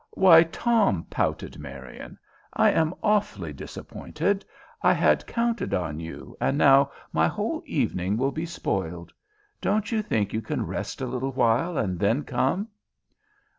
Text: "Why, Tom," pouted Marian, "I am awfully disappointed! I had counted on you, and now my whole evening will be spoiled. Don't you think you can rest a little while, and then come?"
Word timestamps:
"Why, 0.17 0.41
Tom," 0.41 1.05
pouted 1.11 1.59
Marian, 1.59 2.17
"I 2.53 2.71
am 2.71 2.95
awfully 3.03 3.53
disappointed! 3.53 4.43
I 4.81 4.93
had 4.93 5.27
counted 5.27 5.75
on 5.75 5.99
you, 5.99 6.35
and 6.41 6.57
now 6.57 6.89
my 7.13 7.27
whole 7.27 7.61
evening 7.67 8.17
will 8.17 8.31
be 8.31 8.47
spoiled. 8.47 9.13
Don't 9.61 9.91
you 9.91 10.01
think 10.01 10.33
you 10.33 10.41
can 10.41 10.65
rest 10.65 11.01
a 11.01 11.05
little 11.05 11.33
while, 11.33 11.77
and 11.77 11.99
then 11.99 12.23
come?" 12.23 12.69